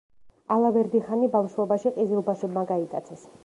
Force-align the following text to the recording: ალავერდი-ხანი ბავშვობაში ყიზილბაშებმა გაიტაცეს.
ალავერდი-ხანი 0.55 1.29
ბავშვობაში 1.37 1.95
ყიზილბაშებმა 2.01 2.69
გაიტაცეს. 2.75 3.31